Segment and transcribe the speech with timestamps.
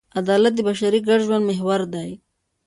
[0.19, 2.09] عدالت د بشري ګډ ژوند محور دی.